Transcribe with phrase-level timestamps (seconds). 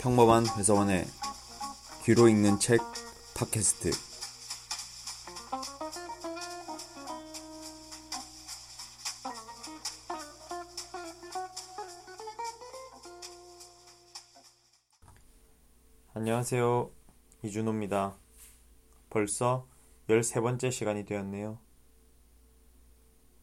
[0.00, 1.06] 평범한 회사원의
[2.04, 2.80] 귀로 읽는 책
[3.34, 3.90] 팟캐스트
[16.14, 16.90] 안녕하세요.
[17.42, 18.16] 이준호입니다.
[19.10, 19.66] 벌써
[20.08, 21.58] 13번째 시간이 되었네요.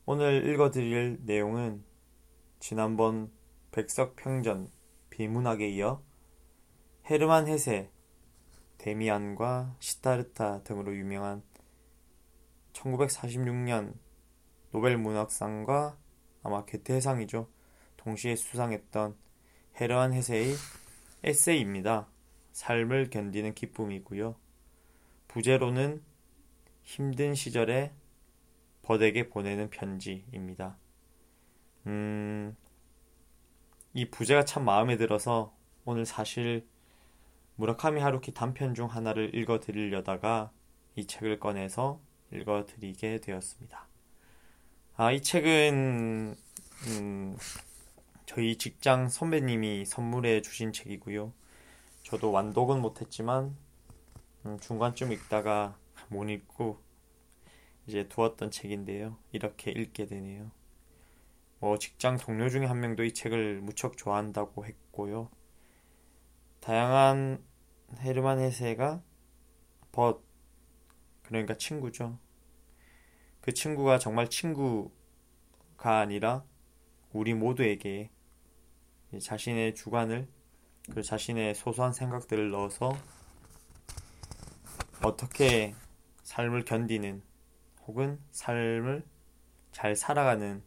[0.06, 1.84] 오늘 읽어드릴 내용은
[2.60, 3.32] 지난번
[3.72, 4.70] 백석평전
[5.10, 6.02] 비문학에 이어
[7.10, 7.90] 헤르만 헤세,
[8.78, 11.44] 데미안과 시타르타 등으로 유명한
[12.72, 13.94] 1946년
[14.72, 15.98] 노벨 문학상과
[16.44, 17.50] 아마 개태상이죠.
[17.98, 19.18] 동시에 수상했던
[19.82, 20.56] 헤르만 헤세의
[21.26, 22.08] 에세이입니다.
[22.54, 24.36] 삶을 견디는 기쁨이고요.
[25.28, 26.02] 부제로는
[26.84, 27.92] 힘든 시절에
[28.82, 30.78] 버덱에 보내는 편지입니다.
[31.88, 32.56] 음,
[33.94, 36.66] 이 부제가 참 마음에 들어서 오늘 사실
[37.56, 40.52] 무라카미 하루키 단편 중 하나를 읽어드리려다가
[40.96, 42.02] 이 책을 꺼내서
[42.32, 43.88] 읽어드리게 되었습니다.
[44.96, 46.36] 아, 이 책은
[46.88, 47.38] 음,
[48.26, 51.34] 저희 직장 선배님이 선물해 주신 책이고요.
[52.04, 53.56] 저도 완독은 못했지만
[54.46, 55.78] 음, 중간쯤 읽다가
[56.10, 56.80] 못 읽고
[57.88, 59.18] 이제 두었던 책인데요.
[59.32, 60.52] 이렇게 읽게 되네요.
[61.60, 65.30] 뭐 직장 동료 중에 한 명도 이 책을 무척 좋아한다고 했고요.
[66.64, 67.44] 다양한
[68.00, 69.04] 헤르만 헤세가
[69.92, 70.24] 벗
[71.24, 72.18] 그러니까 친구죠.
[73.42, 74.94] 그 친구가 정말 친구가
[76.00, 76.46] 아니라
[77.12, 78.10] 우리 모두에게
[79.22, 80.30] 자신의 주관을
[80.94, 82.98] 그 자신의 소소한 생각들을 넣어서
[85.04, 85.76] 어떻게
[86.24, 87.24] 삶을 견디는
[87.88, 89.06] 혹은 삶을
[89.74, 90.64] 잘 살아가는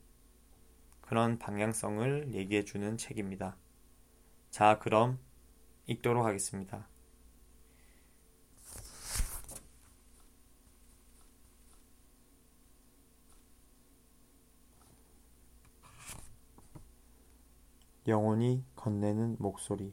[1.00, 3.56] 그런 방향성을 얘기해 주는 책입니다.
[4.50, 5.18] 자, 그럼
[5.86, 6.88] 읽도록 하겠습니다.
[18.08, 19.92] 영원히 건네는 목소리.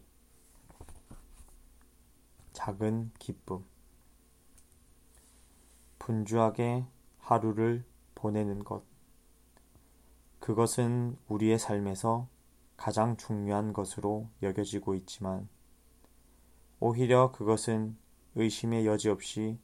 [2.53, 3.65] 작은 기쁨.
[5.97, 6.85] 분주하게
[7.17, 8.83] 하루를 보내는 것.
[10.39, 12.27] 그것은 우리의 삶에서
[12.77, 15.47] 가장 중요한 것으로 여겨지고 있지만,
[16.85, 17.95] 오히려 그것은
[18.35, 19.57] 의심의 여지 없이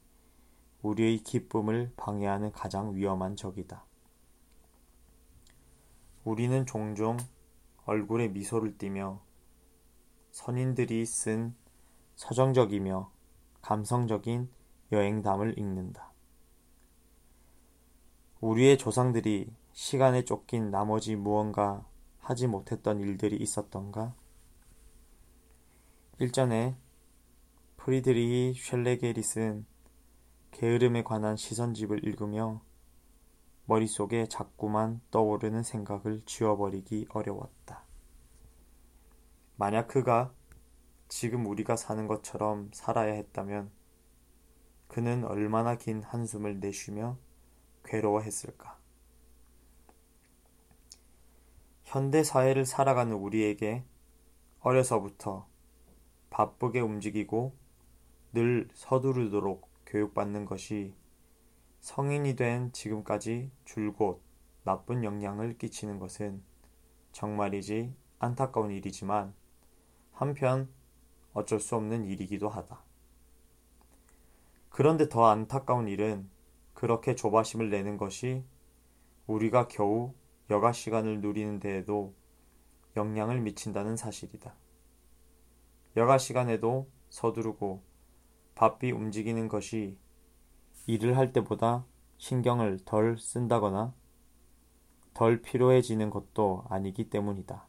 [0.81, 3.84] 우리의 기쁨을 방해하는 가장 위험한 적이다.
[6.24, 7.18] 우리는 종종
[7.84, 9.22] 얼굴에 미소를 띠며
[10.31, 11.53] 선인들이 쓴
[12.16, 13.12] 서정적이며
[13.63, 14.50] 감성적인
[14.94, 16.13] 여행담을 읽는다.
[18.40, 21.85] 우리의 조상들이 시간에 쫓긴 나머지 무언가
[22.19, 24.16] 하지 못했던 일들이 있었던가?
[26.19, 26.78] 일전에
[27.90, 28.54] 프리드리히
[29.24, 29.66] 쓴
[30.52, 32.62] 게으름에 관한 시선집을 읽으며
[33.66, 37.84] 머릿속에 자꾸만 떠오르는 생각을 지워버리기 어려웠다.
[39.56, 40.32] 만약 그가
[41.08, 43.72] 지금 우리가 사는 것처럼 살아야 했다면
[44.88, 47.18] 그는 얼마나 긴 한숨을 내쉬며
[47.86, 48.78] 괴로워했을까.
[51.86, 53.84] 현대 사회를 살아가는 우리에게
[54.60, 55.48] 어려서부터
[56.30, 57.58] 바쁘게 움직이고
[58.34, 60.94] 늘 서두르도록 교육받는 것이
[61.79, 64.22] 성인이 된 지금까지 줄곧
[64.63, 66.44] 나쁜 영향을 끼치는 것은
[67.12, 69.34] 정말이지 안타까운 일이지만
[70.12, 70.69] 한편
[71.34, 72.84] 어쩔 수 없는 일이기도 하다.
[74.69, 76.29] 그런데 더 안타까운 일은
[76.73, 78.44] 그렇게 조바심을 내는 것이
[79.25, 80.13] 우리가 겨우
[80.50, 82.13] 여가 시간을 누리는 데에도
[82.96, 84.53] 영향을 미친다는 사실이다.
[85.96, 87.89] 여가 시간에도 서두르고
[88.59, 89.97] 바삐 움직이는 것이
[90.86, 91.86] 일을 할 때보다
[92.18, 93.94] 신경을 덜 쓴다거나
[95.14, 97.66] 덜 필요해지는 것도 아니기 때문이다.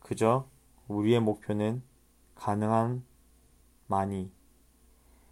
[0.00, 0.50] 그저
[0.86, 1.82] 우리의 목표는
[2.34, 3.06] 가능한
[3.86, 4.30] 많이,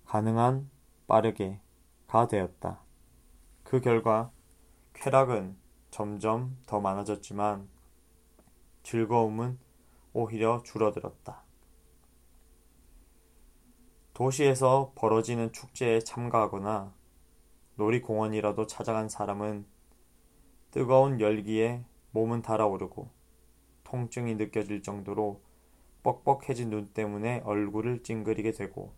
[0.06, 0.70] 가능한
[1.06, 2.80] 빠르게가 되었다.
[3.64, 4.32] 그 결과
[4.94, 5.58] 쾌락은
[5.90, 7.68] 점점 더 많아졌지만
[8.82, 9.58] 즐거움은
[10.14, 11.49] 오히려 줄어들었다.
[14.20, 16.92] 도시에서 벌어지는 축제에 참가하거나
[17.76, 19.64] 놀이공원이라도 찾아간 사람은
[20.70, 23.08] 뜨거운 열기에 몸은 달아오르고
[23.84, 25.40] 통증이 느껴질 정도로
[26.02, 28.92] 뻑뻑해진 눈 때문에 얼굴을 찡그리게 되고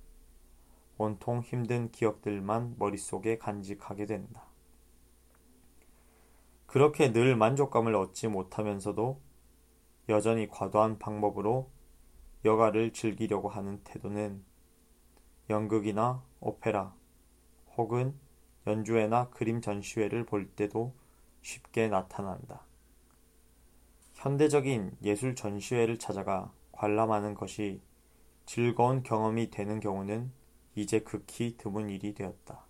[0.99, 4.43] 온통 힘든 기억들만 머릿속에 간직하게 된다.
[6.67, 9.21] 그렇게 늘 만족감을 얻지 못하면서도
[10.09, 11.71] 여전히 과도한 방법으로
[12.45, 14.51] 여가를 즐기려고 하는 태도는
[15.51, 16.95] 연극이나 오페라
[17.77, 18.15] 혹은
[18.67, 20.95] 연주회나 그림 전시회를 볼 때도
[21.43, 22.63] 쉽게 나타난다.
[24.15, 27.81] 현대적인 예술 전시회를 찾아가 관람하는 것이
[28.47, 30.33] 즐거운 경험이 되는 경우는
[30.75, 32.65] 이제 극히 드문 일이 되었다.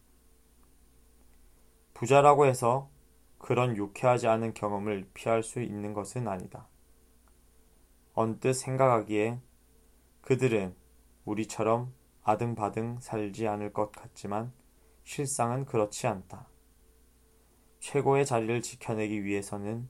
[1.94, 2.90] 부자라고 해서
[3.38, 6.66] 그런 유쾌하지 않은 경험을 피할 수 있는 것은 아니다.
[8.14, 9.40] 언뜻 생각하기에
[10.22, 10.74] 그들은
[11.24, 11.92] 우리처럼
[12.22, 14.52] 아등바등 살지 않을 것 같지만
[15.04, 16.46] 실상은 그렇지 않다.
[17.80, 19.88] 최고의 자리를 지켜내기 위해서는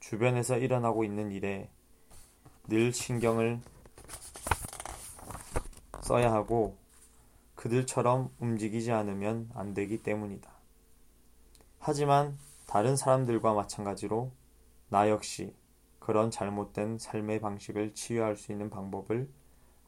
[0.00, 1.70] 주변에서 일어나고 있는 일에
[2.68, 3.60] 늘 신경을
[6.02, 6.76] 써야 하고
[7.56, 10.48] 그들처럼 움직이지 않으면 안 되기 때문이다.
[11.80, 14.30] 하지만 다른 사람들과 마찬가지로
[14.88, 15.54] 나 역시
[15.98, 19.28] 그런 잘못된 삶의 방식을 치유할 수 있는 방법을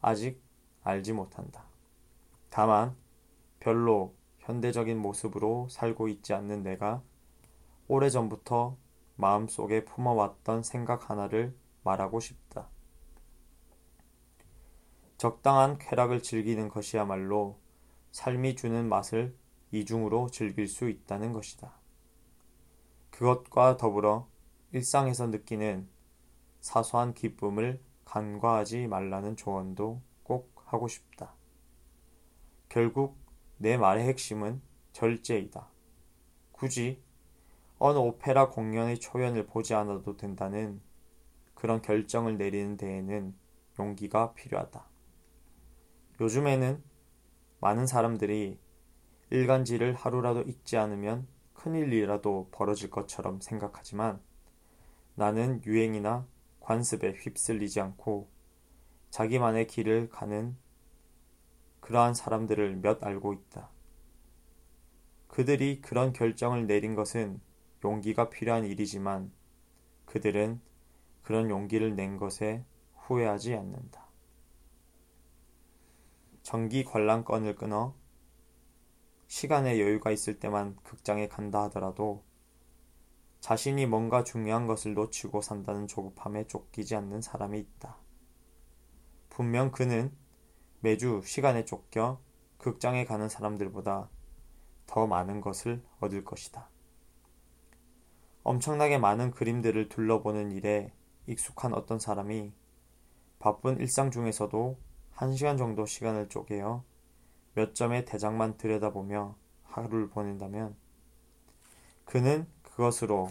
[0.00, 0.43] 아직
[0.82, 1.65] 알지 못한다.
[2.49, 2.97] 다만
[3.61, 7.03] 별로 현대적인 모습으로 살고 있지 않는 내가
[7.88, 8.77] 오래전부터
[9.17, 12.69] 마음속에 품어왔던 생각 하나를 말하고 싶다.
[15.19, 17.59] 적당한 쾌락을 즐기는 것이야말로
[18.12, 19.37] 삶이 주는 맛을
[19.71, 21.73] 이중으로 즐길 수 있다는 것이다.
[23.11, 24.29] 그것과 더불어
[24.73, 25.88] 일상에서 느끼는
[26.61, 30.10] 사소한 기쁨을 간과하지 말라는 조언도 꼭
[30.70, 31.34] 하고 싶다.
[32.69, 33.17] 결국
[33.58, 34.62] 내 말의 핵심은
[34.93, 35.69] 절제이다.
[36.52, 37.02] 굳이
[37.78, 40.81] 어느 오페라 공연의 초연을 보지 않아도 된다는
[41.55, 43.34] 그런 결정을 내리는 데에는
[43.78, 44.84] 용기가 필요하다.
[46.20, 46.82] 요즘에는
[47.61, 48.58] 많은 사람들이
[49.31, 54.20] 일간지를 하루라도 읽지 않으면 큰일이라도 벌어질 것처럼 생각하지만
[55.14, 56.26] 나는 유행이나
[56.61, 58.28] 관습에 휩쓸리지 않고
[59.11, 60.57] 자기만의 길을 가는
[61.81, 63.69] 그러한 사람들을 몇 알고 있다.
[65.29, 67.41] 그들이 그런 결정을 내린 것은
[67.85, 69.33] 용기가 필요한 일이지만
[70.07, 70.61] 그들은
[71.23, 72.65] 그런 용기를 낸 것에
[72.97, 74.07] 후회하지 않는다.
[76.43, 77.95] 정기 관람권을 끊어
[79.29, 82.25] 시간에 여유가 있을 때만 극장에 간다 하더라도
[83.41, 87.97] 자신이 뭔가 중요한 것을 놓치고 산다는 조급함에 쫓기지 않는 사람이 있다.
[89.31, 90.12] 분명 그는
[90.81, 92.21] 매주 시간에 쫓겨
[92.59, 94.11] 극장에 가는 사람들보다
[94.87, 96.69] 더 많은 것을 얻을 것이다.
[98.43, 100.93] 엄청나게 많은 그림들을 둘러보는 일에
[101.27, 102.53] 익숙한 어떤 사람이
[103.38, 104.77] 바쁜 일상 중에서도
[105.12, 106.85] 한 시간 정도 시간을 쪼개어
[107.55, 110.77] 몇 점의 대장만 들여다보며 하루를 보낸다면
[112.05, 113.29] 그는 그것으로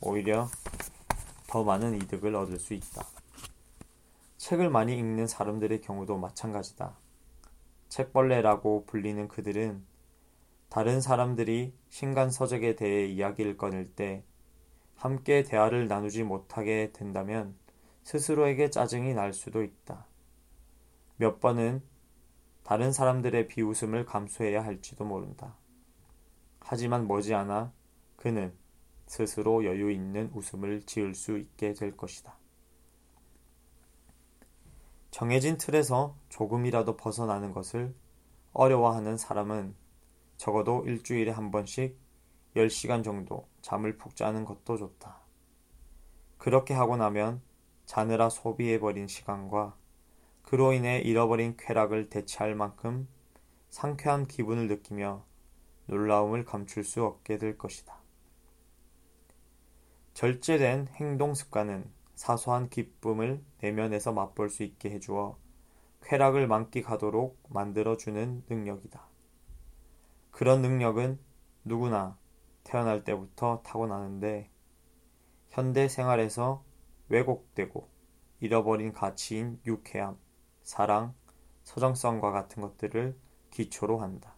[0.00, 0.48] 오히려
[1.48, 3.19] 더 많은 이득을 얻을 수 있다.
[4.40, 6.96] 책을 많이 읽는 사람들의 경우도 마찬가지다.
[7.90, 9.84] 책벌레라고 불리는 그들은
[10.70, 14.24] 다른 사람들이 신간서적에 대해 이야기를 꺼낼 때
[14.96, 17.54] 함께 대화를 나누지 못하게 된다면
[18.04, 20.06] 스스로에게 짜증이 날 수도 있다.
[21.16, 21.82] 몇 번은
[22.62, 25.54] 다른 사람들의 비웃음을 감수해야 할지도 모른다.
[26.60, 27.74] 하지만 머지않아
[28.16, 28.54] 그는
[29.04, 32.39] 스스로 여유 있는 웃음을 지을 수 있게 될 것이다.
[35.10, 37.94] 정해진 틀에서 조금이라도 벗어나는 것을
[38.52, 39.74] 어려워하는 사람은
[40.36, 41.98] 적어도 일주일에 한 번씩
[42.56, 45.20] 10시간 정도 잠을 푹 자는 것도 좋다.
[46.38, 47.42] 그렇게 하고 나면
[47.86, 49.76] 자느라 소비해버린 시간과
[50.42, 53.08] 그로 인해 잃어버린 쾌락을 대체할 만큼
[53.68, 55.24] 상쾌한 기분을 느끼며
[55.86, 57.98] 놀라움을 감출 수 없게 될 것이다.
[60.14, 61.90] 절제된 행동 습관은
[62.20, 65.38] 사소한 기쁨을 내면에서 맛볼 수 있게 해주어
[66.02, 69.08] 쾌락을 만끽하도록 만들어주는 능력이다.
[70.30, 71.18] 그런 능력은
[71.64, 72.18] 누구나
[72.62, 74.50] 태어날 때부터 타고나는데
[75.48, 76.62] 현대 생활에서
[77.08, 77.88] 왜곡되고
[78.40, 80.18] 잃어버린 가치인 유쾌함,
[80.62, 81.14] 사랑,
[81.62, 83.16] 서정성과 같은 것들을
[83.48, 84.34] 기초로 한다.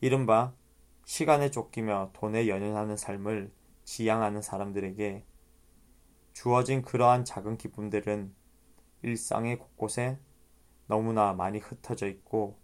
[0.00, 0.54] 이른바
[1.04, 3.52] 시간에 쫓기며 돈에 연연하는 삶을
[3.84, 5.26] 지향하는 사람들에게
[6.32, 8.34] 주어진 그러한 작은 기쁨들은
[9.02, 10.18] 일상의 곳곳에
[10.86, 12.58] 너무나 많이 흩어져 있고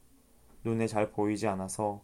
[0.64, 2.02] 눈에 잘 보이지 않아서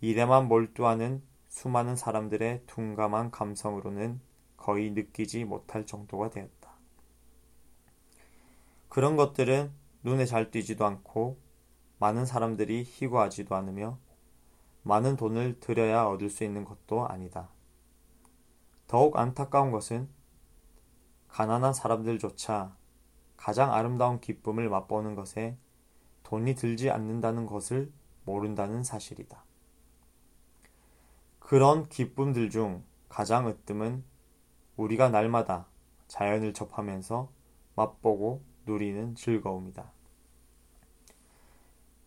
[0.00, 4.20] 일에만 몰두하는 수많은 사람들의 둔감한 감성으로는
[4.56, 6.72] 거의 느끼지 못할 정도가 되었다.
[8.88, 11.38] 그런 것들은 눈에 잘 띄지도 않고
[11.98, 13.98] 많은 사람들이 희구하지도 않으며
[14.82, 17.48] 많은 돈을 들여야 얻을 수 있는 것도 아니다.
[18.86, 20.08] 더욱 안타까운 것은
[21.38, 22.74] 가난한 사람들조차
[23.36, 25.56] 가장 아름다운 기쁨을 맛보는 것에
[26.24, 27.92] 돈이 들지 않는다는 것을
[28.24, 29.44] 모른다는 사실이다.
[31.38, 34.02] 그런 기쁨들 중 가장 으뜸은
[34.76, 35.68] 우리가 날마다
[36.08, 37.30] 자연을 접하면서
[37.76, 39.92] 맛보고 누리는 즐거움이다.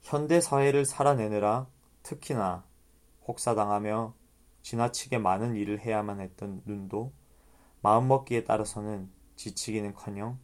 [0.01, 1.67] 현대 사회를 살아내느라
[2.03, 2.65] 특히나
[3.29, 4.13] 혹사당하며
[4.61, 7.13] 지나치게 많은 일을 해야만 했던 눈도
[7.81, 10.37] 마음먹기에 따라서는 지치기는커녕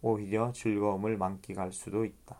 [0.00, 2.36] 오히려 즐거움을 만끽할 수도 있다.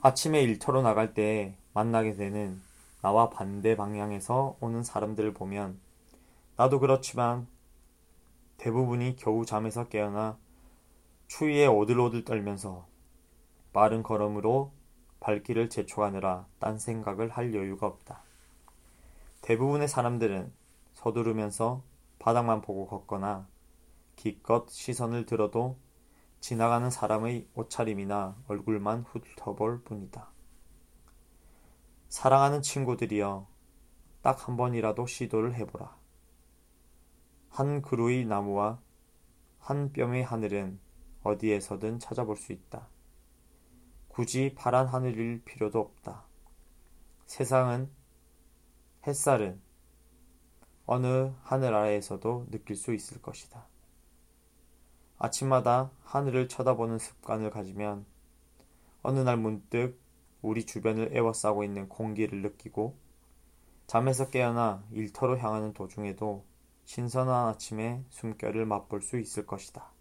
[0.00, 2.60] 아침에 일터로 나갈 때 만나게 되는
[3.02, 5.80] 나와 반대 방향에서 오는 사람들을 보면
[6.56, 7.48] 나도 그렇지만
[8.58, 10.38] 대부분이 겨우 잠에서 깨어나
[11.26, 12.86] 추위에 오들오들 떨면서
[13.72, 14.70] 빠른 걸음으로
[15.18, 18.22] 발길을 재촉하느라 딴 생각을 할 여유가 없다.
[19.42, 20.52] 대부분의 사람들은
[20.94, 21.82] 서두르면서
[22.20, 23.46] 바닥만 보고 걷거나
[24.18, 25.78] 기껏 시선을 들어도
[26.40, 30.28] 지나가는 사람의 옷차림이나 얼굴만 훑어볼 뿐이다.
[32.08, 33.46] 사랑하는 친구들이여,
[34.20, 35.96] 딱 한 번이라도 시도를 해보라.
[37.48, 38.80] 한 그루의 나무와
[39.60, 40.80] 한 뼘의 하늘은
[41.22, 42.88] 어디에서든 찾아볼 수 있다.
[44.08, 46.24] 굳이 파란 하늘일 필요도 없다.
[47.26, 47.88] 세상은,
[49.06, 49.62] 햇살은
[50.86, 53.68] 어느 하늘 아래에서도 느낄 수 있을 것이다.
[55.18, 58.06] 아침마다 하늘을 쳐다보는 습관을 가지면
[59.02, 60.00] 어느 날 문득
[60.42, 62.96] 우리 주변을 에워싸고 있는 공기를 느끼고
[63.86, 66.44] 잠에서 깨어나 일터로 향하는 도중에도
[66.84, 69.92] 신선한 아침의 숨결을 맛볼 수 있을 것이다.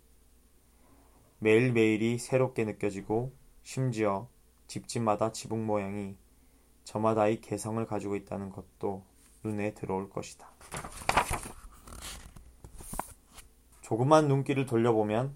[1.40, 3.34] 매일매일이 새롭게 느껴지고
[3.64, 4.28] 심지어
[4.68, 6.16] 집집마다 지붕 모양이
[6.84, 9.04] 저마다의 개성을 가지고 있다는 것도
[9.44, 10.50] 눈에 들어올 것이다.
[13.88, 15.34] 조그만 눈길을 돌려보면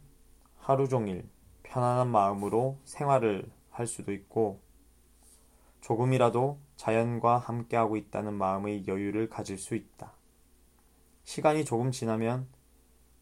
[0.57, 1.25] 하루 종일
[1.63, 4.59] 편안한 마음으로 생활을 할 수도 있고
[5.79, 10.11] 조금이라도 자연과 함께하고 있다는 마음의 여유를 가질 수 있다.
[11.23, 12.45] 시간이 조금 지나면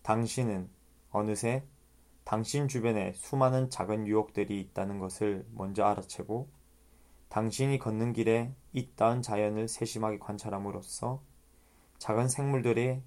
[0.01, 0.67] 당신은
[1.11, 1.63] 어느새
[2.23, 6.47] 당신 주변에 수많은 작은 유혹들이 있다는 것을 먼저 알아채고
[7.29, 11.21] 당신이 걷는 길에 이따은 자연을 세심하게 관찰함으로써
[11.99, 13.03] 작은 생물들의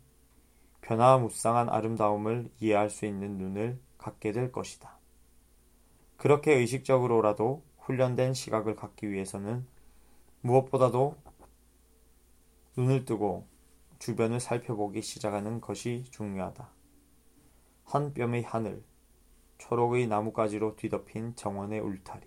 [0.83, 4.99] 변화무쌍한 아름다움을 이해할 수 있는 눈을 갖게 될 것이다.
[6.17, 9.67] 그렇게 의식적으로라도 훈련된 시각을 갖기 위해서는
[10.43, 11.17] 무엇보다도
[12.77, 13.47] 눈을 뜨고
[13.99, 16.69] 주변을 살펴보기 시작하는 것이 중요하다.
[17.85, 18.85] 한 뼘의 하늘,
[19.59, 22.27] 초록의 나뭇가지로 뒤덮인 정원의 울타리,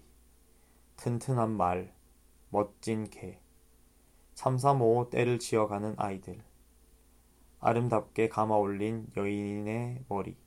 [0.96, 1.94] 튼튼한 말,
[2.50, 3.40] 멋진 개,
[4.36, 6.42] 삼삼오오 때를 지어가는 아이들,
[7.66, 10.38] 아름답게 감아 올린 여인의 머리.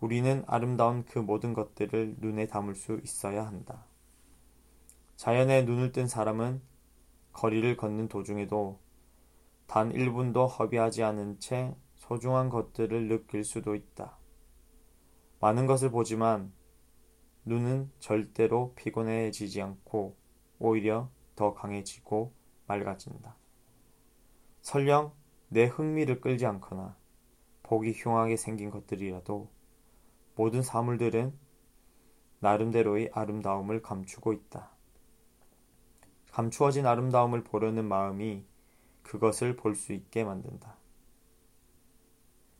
[0.00, 3.84] 우리는 아름다운 그 모든 것들을 눈에 담을 수 있어야 한다.
[5.16, 6.62] 자연에 눈을 뜬 사람은
[7.34, 8.80] 거리를 걷는 도중에도
[9.66, 14.16] 단 1분도 허비하지 않은 채 소중한 것들을 느낄 수도 있다.
[15.40, 16.50] 많은 것을 보지만
[17.44, 20.16] 눈은 절대로 피곤해지지 않고
[20.60, 22.32] 오히려 더 강해지고
[22.68, 23.36] 맑아진다.
[24.62, 25.12] 설령
[25.48, 26.96] 내 흥미를 끌지 않거나
[27.62, 29.48] 보기 흉하게 생긴 것들이라도
[30.36, 31.32] 모든 사물들은
[32.40, 34.70] 나름대로의 아름다움을 감추고 있다.
[36.32, 38.44] 감추어진 아름다움을 보려는 마음이
[39.02, 40.76] 그것을 볼 수 있게 만든다.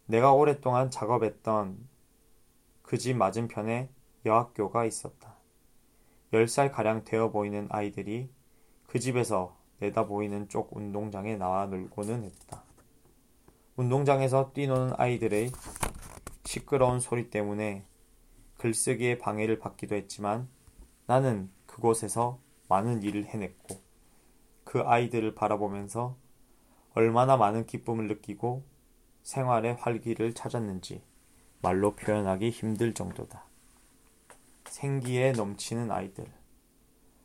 [0.07, 1.89] 내가 오랫동안 작업했던
[2.83, 3.91] 그 집 맞은편에
[4.25, 5.37] 여학교가 있었다.
[6.33, 8.31] 10살가량 되어 보이는 아이들이
[8.87, 12.66] 그 집에서 내다 보이는 쪽 운동장에 나와 놀고는 했다.
[13.77, 15.53] 운동장에서 뛰노는 아이들의
[16.47, 17.85] 시끄러운 소리 때문에
[18.57, 20.49] 글쓰기에 방해를 받기도 했지만
[21.05, 22.39] 나는 그곳에서
[22.71, 23.77] 많은 일을 해냈고
[24.65, 26.17] 그 아이들을 바라보면서
[26.95, 28.65] 얼마나 많은 기쁨을 느끼고
[29.25, 31.03] 생활의 활기를 찾았는지
[31.61, 33.45] 말로 표현하기 힘들 정도다.
[34.65, 36.25] 생기에 넘치는 아이들,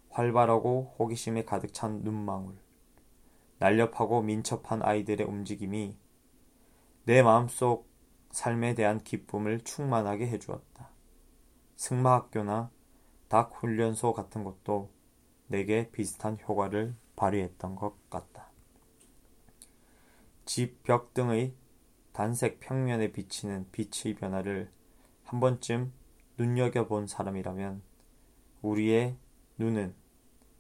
[0.10, 2.56] 활발하고 호기심에 가득 찬 눈망울,
[3.60, 5.96] 날렵하고 민첩한 아이들의 움직임이
[7.04, 7.90] 내 마음속
[8.32, 10.90] 삶에 대한 기쁨을 충만하게 해주었다.
[11.76, 12.70] 승마학교나
[13.28, 14.92] 닭 훈련소 같은 것도
[15.48, 18.52] 내게 비슷한 효과를 발휘했던 것 같다.
[20.46, 21.54] 집 벽 등의
[22.14, 24.72] 단색 평면에 비치는 빛의 변화를
[25.24, 25.94] 한 번쯤
[26.38, 27.82] 눈여겨본 사람이라면
[28.62, 29.18] 우리의
[29.58, 29.96] 눈은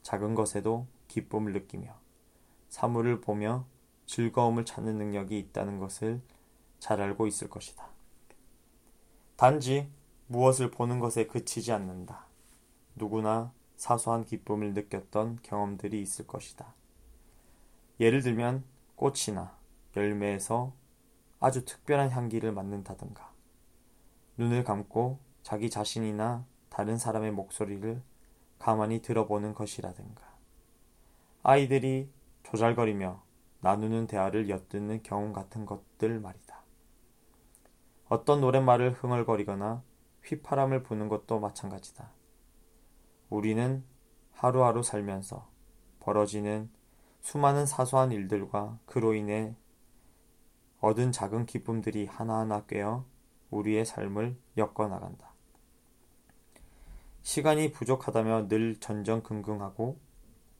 [0.01, 1.99] 작은 것에도 기쁨을 느끼며
[2.69, 3.65] 사물을 보며
[4.11, 6.19] 즐거움을 찾는 능력이 있다는 것을
[6.79, 7.87] 잘 알고 있을 것이다.
[9.37, 9.89] 단지
[10.27, 12.25] 무엇을 보는 것에 그치지 않는다.
[12.95, 16.73] 누구나 사소한 기쁨을 느꼈던 경험들이 있을 것이다.
[18.01, 18.65] 예를 들면
[18.97, 19.57] 꽃이나
[19.95, 20.73] 열매에서
[21.39, 23.31] 아주 특별한 향기를 맡는다든가,
[24.37, 28.01] 눈을 감고 자기 자신이나 다른 사람의 목소리를
[28.59, 30.21] 가만히 들어보는 것이라든가,
[31.43, 32.09] 아이들이
[32.43, 33.30] 조잘거리며
[33.61, 36.61] 나누는 대화를 엿듣는 경험 같은 것들 말이다.
[38.09, 39.83] 어떤 노랫말을 흥얼거리거나
[40.25, 42.11] 휘파람을 부는 것도 마찬가지다.
[43.29, 43.83] 우리는
[44.33, 45.47] 하루하루 살면서
[45.99, 46.69] 벌어지는
[47.21, 49.55] 수많은 사소한 일들과 그로 인해
[50.79, 53.05] 얻은 작은 기쁨들이 하나하나 꿰어
[53.51, 55.31] 우리의 삶을 엮어 나간다.
[57.21, 59.99] 시간이 부족하다며 늘 전전긍긍하고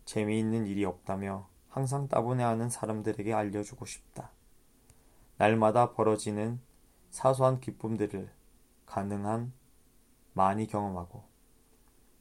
[0.06, 4.32] 재미있는 일이 없다며 항상 따분해하는 사람들에게 알려주고 싶다.
[5.38, 6.60] 날마다 벌어지는
[7.10, 8.30] 사소한 기쁨들을
[8.86, 9.54] 가능한
[10.34, 11.24] 많이 경험하고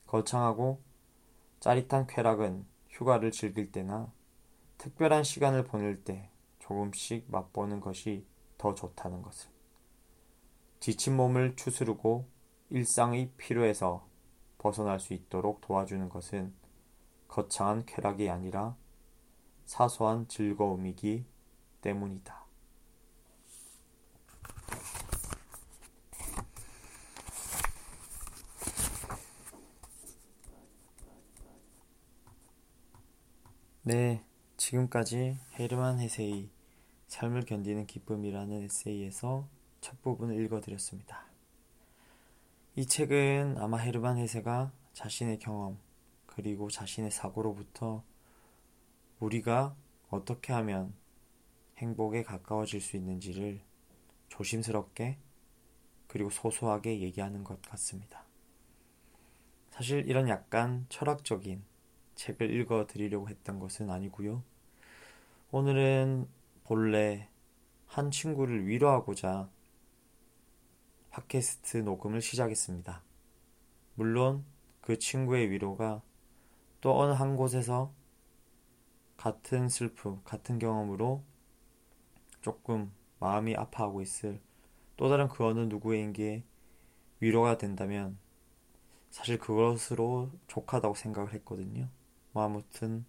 [0.06, 0.80] 거창하고
[1.58, 4.12] 짜릿한 쾌락은 휴가를 즐길 때나
[4.78, 6.30] 특별한 시간을 보낼 때
[6.60, 8.24] 조금씩 맛보는 것이
[8.56, 9.50] 더 좋다는 것을.
[10.78, 12.28] 지친 몸을 추스르고
[12.70, 14.06] 일상의 피로에서
[14.58, 16.54] 벗어날 수 있도록 도와주는 것은
[17.26, 18.76] 거창한 쾌락이 아니라
[19.70, 21.24] 사소한 즐거움이기
[21.80, 22.44] 때문이다.
[33.82, 34.24] 네,
[34.56, 36.50] 지금까지 헤르만 헤세의
[37.06, 39.46] 삶을 견디는 기쁨이라는 에세이에서
[39.80, 41.26] 첫 부분을 읽어드렸습니다.
[42.74, 45.78] 이 책은 아마 헤르만 헤세가 자신의 경험
[46.26, 48.02] 그리고 자신의 사고로부터
[49.20, 49.76] 우리가
[50.08, 50.94] 어떻게 하면
[51.78, 53.60] 행복에 가까워질 수 있는지를
[54.28, 55.18] 조심스럽게
[56.06, 58.24] 그리고 소소하게 얘기하는 것 같습니다.
[59.70, 61.62] 사실 이런 약간 철학적인
[62.16, 64.42] 책을 읽어 드리려고 했던 것은 아니고요.
[65.52, 66.28] 오늘은
[66.64, 67.28] 본래
[67.86, 69.48] 한 친구를 위로하고자
[71.10, 73.02] 팟캐스트 녹음을 시작했습니다.
[73.94, 74.44] 물론
[74.80, 76.02] 그 친구의 위로가
[76.80, 77.92] 또 어느 한 곳에서
[79.20, 81.22] 같은 슬픔, 같은 경험으로
[82.40, 84.40] 조금 마음이 아파하고 있을
[84.96, 86.42] 또 다른 그 어느 누구에게
[87.20, 88.18] 위로가 된다면
[89.10, 91.90] 사실 그것으로 족하다고 생각을 했거든요.
[92.32, 93.04] 뭐 아무튼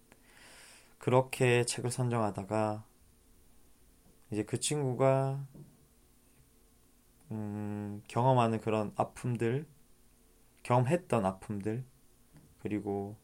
[0.98, 2.84] 그렇게 책을 선정하다가
[4.32, 5.46] 이제 그 친구가
[7.30, 9.66] 음, 경험하는 그런 아픔들,
[10.62, 11.86] 경험했던 아픔들,
[12.58, 13.16] 그리고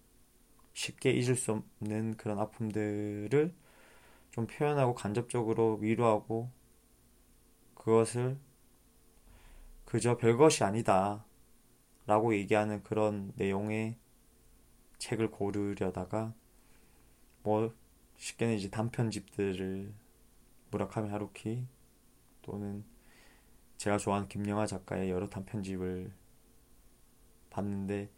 [0.79, 3.53] 쉽게 잊을 수 없는 그런 아픔들을
[4.31, 6.53] 좀 표현하고 간접적으로 위로하고
[7.75, 8.38] 그것을
[9.85, 11.25] 그저 별것이 아니다
[12.07, 13.97] 라고 얘기하는 그런 내용의
[14.99, 16.33] 책을 고르려다가
[17.43, 17.75] 뭐
[18.17, 19.93] 쉽게는 이제 단편집들을
[20.71, 21.67] 무라카미 하루키
[22.43, 22.85] 또는
[23.79, 26.12] 제가 좋아하는 김영하 작가의 여러 단편집을
[27.51, 28.11] 봤는데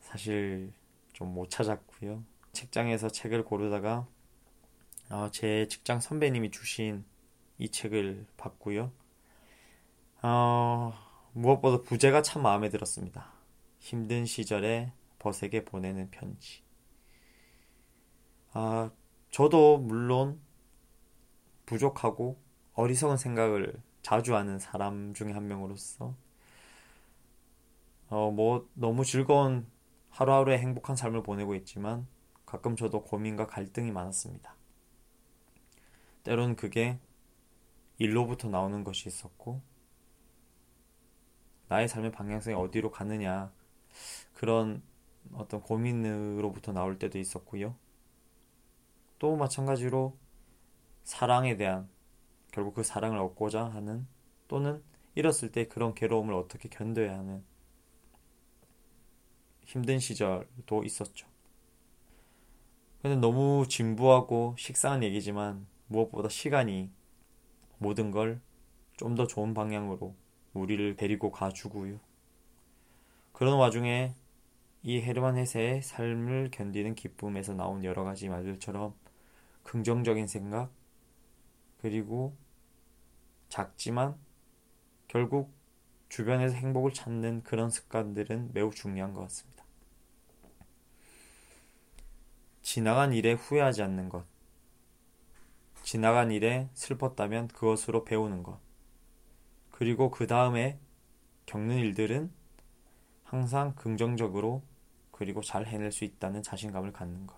[0.00, 0.74] 사실
[1.22, 2.24] 좀 못 찾았고요.
[2.52, 4.06] 책장에서 책을 고르다가
[5.10, 7.04] 어, 제 직장 선배님이 주신
[7.58, 8.90] 이 책을 봤고요.
[10.22, 10.92] 어,
[11.32, 13.32] 무엇보다 부제가 참 마음에 들었습니다.
[13.80, 16.62] 힘든 시절에 벗에게 보내는 편지.
[18.52, 18.90] 아,
[19.30, 20.40] 저도 물론
[21.66, 22.38] 부족하고
[22.74, 26.14] 어리석은 생각을 자주 하는 사람 중에 한 명으로서
[28.10, 29.66] 어, 뭐 너무 즐거운
[30.12, 32.06] 하루하루의 행복한 삶을 보내고 있지만
[32.44, 34.54] 가끔 저도 고민과 갈등이 많았습니다.
[36.22, 36.98] 때론 그게
[37.96, 39.62] 일로부터 나오는 것이 있었고,
[41.68, 43.52] 나의 삶의 방향성이 어디로 가느냐,
[44.34, 44.82] 그런
[45.32, 47.74] 어떤 고민으로부터 나올 때도 있었고요.
[49.18, 50.18] 또 마찬가지로
[51.04, 51.88] 사랑에 대한,
[52.50, 54.06] 결국 그 사랑을 얻고자 하는,
[54.46, 54.82] 또는
[55.14, 57.42] 잃었을 때 그런 괴로움을 어떻게 견뎌야 하는
[59.64, 61.26] 힘든 시절도 있었죠.
[63.02, 66.90] 근데 너무 진부하고 식상한 얘기지만 무엇보다 시간이
[67.78, 68.40] 모든 걸
[68.96, 70.14] 좀 더 좋은 방향으로
[70.54, 72.00] 우리를 데리고 가주고요.
[73.32, 74.14] 그런 와중에
[74.82, 78.94] 이 헤르만 헤세의 삶을 견디는 기쁨에서 나온 여러 가지 말들처럼
[79.64, 80.70] 긍정적인 생각,
[81.80, 82.34] 그리고
[83.48, 84.16] 작지만
[85.08, 85.52] 결국
[86.08, 89.51] 주변에서 행복을 찾는 그런 습관들은 매우 중요한 것 같습니다.
[92.62, 94.24] 지나간 일에 후회하지 않는 것.
[95.82, 98.60] 지나간 일에 슬펐다면 그것으로 배우는 것.
[99.70, 100.78] 그리고 그 다음에
[101.46, 102.32] 겪는 일들은
[103.24, 104.62] 항상 긍정적으로
[105.10, 107.36] 그리고 잘 해낼 수 있다는 자신감을 갖는 것.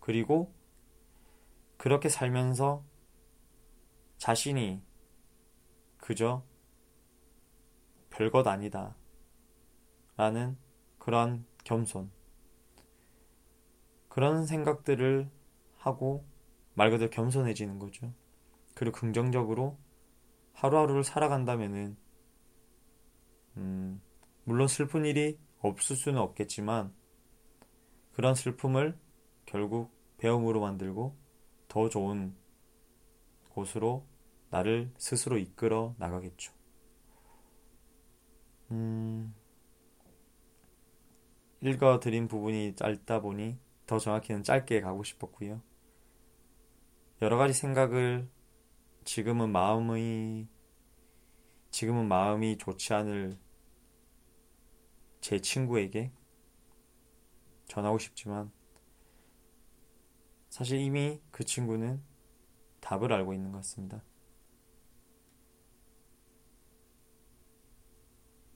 [0.00, 0.52] 그리고
[1.76, 2.82] 그렇게 살면서
[4.16, 4.82] 자신이
[5.98, 6.42] 그저
[8.10, 8.96] 별것 아니다.
[10.16, 10.56] 라는
[10.98, 12.17] 그러한 겸손.
[14.18, 15.30] 그런 생각들을
[15.76, 16.26] 하고
[16.74, 18.12] 말 그대로 겸손해지는 거죠.
[18.74, 19.78] 그리고 긍정적으로
[20.54, 21.96] 하루하루를 살아간다면은,
[23.58, 24.02] 음,
[24.42, 26.92] 물론 슬픈 일이 없을 수는 없겠지만,
[28.12, 28.98] 그런 슬픔을
[29.46, 31.16] 결국 배움으로 만들고
[31.68, 32.34] 더 좋은
[33.50, 34.04] 곳으로
[34.50, 36.52] 나를 스스로 이끌어 나가겠죠.
[38.72, 39.32] 음,
[41.60, 45.62] 읽어드린 부분이 짧다 보니 더 정확히는 짧게 가고 싶었고요.
[47.22, 48.28] 여러 가지 생각을
[49.04, 50.46] 지금은 마음이
[51.70, 53.38] 지금은 마음이 좋지 않을
[55.22, 56.12] 제 친구에게
[57.64, 58.52] 전하고 싶지만
[60.50, 62.02] 사실 이미 그 친구는
[62.80, 64.04] 답을 알고 있는 것 같습니다.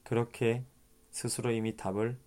[0.03, 0.66] 그렇게
[1.11, 2.21] 스스로 이미 답을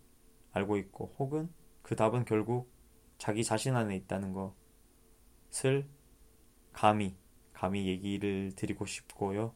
[0.53, 2.74] 알고 있고 혹은 그 답은 결국
[3.17, 4.33] 자기 자신 안에 있다는
[5.51, 5.87] 것을
[6.73, 7.15] 감히
[7.53, 9.53] 감히 얘기를 드리고 싶고요.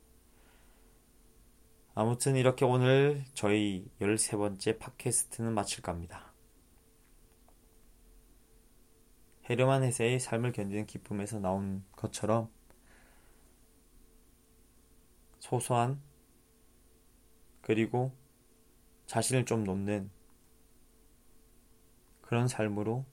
[1.93, 6.33] 아무튼 이렇게 오늘 저희 13번째 팟캐스트는 마칠까 합니다.
[9.49, 12.49] 헤르만 헤세의 삶을 견디는 기쁨에서 나온 것처럼
[15.39, 16.01] 소소한
[17.61, 18.13] 그리고
[19.07, 20.09] 자신을 좀 놓는
[22.21, 23.05] 그런 삶으로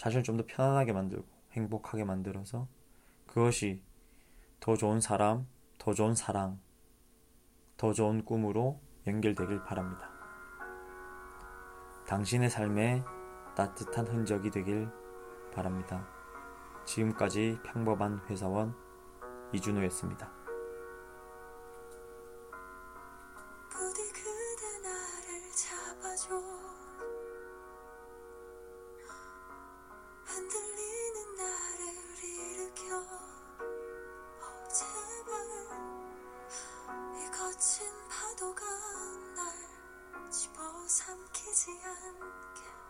[0.00, 2.66] 자신을 좀 더 편안하게 만들고 행복하게 만들어서
[3.26, 3.82] 그것이
[4.58, 6.58] 더 좋은 사람, 더 좋은 사랑,
[7.76, 10.10] 더 좋은 꿈으로 연결되길 바랍니다.
[12.06, 13.04] 당신의 삶에
[13.54, 14.88] 따뜻한 흔적이 되길
[15.52, 16.08] 바랍니다.
[16.86, 18.74] 지금까지 평범한 회사원
[19.52, 20.39] 이준호였습니다.
[37.90, 38.64] 거친 파도가
[39.34, 42.89] 날 집어삼키지 않게.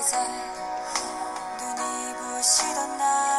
[0.00, 0.16] 이제
[1.58, 3.29] 눈이 부시던 날